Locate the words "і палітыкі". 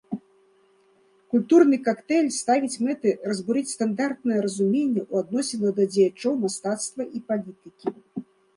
7.17-7.87